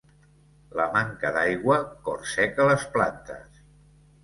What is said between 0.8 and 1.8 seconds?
manca d'aigua